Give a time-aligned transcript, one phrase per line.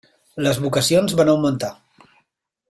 [0.45, 1.71] Les vocacions van augmentar.